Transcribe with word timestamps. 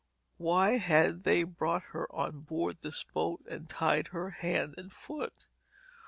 Why 0.37 0.79
had 0.79 1.25
they 1.25 1.43
brought 1.43 1.83
her 1.93 2.11
on 2.11 2.39
board 2.39 2.77
this 2.81 3.03
boat 3.03 3.41
and 3.47 3.69
tied 3.69 4.07
her 4.07 4.31
hand 4.31 4.73
and 4.75 4.91
foot? 4.91 5.45